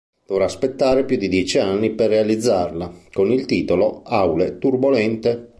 Dovrà 0.25 0.45
aspettare 0.45 1.05
più 1.05 1.15
di 1.15 1.27
dieci 1.27 1.59
anni 1.59 1.91
per 1.93 2.09
realizzarla, 2.09 2.91
con 3.13 3.29
il 3.31 3.45
titolo 3.45 4.01
"Aule 4.01 4.57
turbolente". 4.57 5.47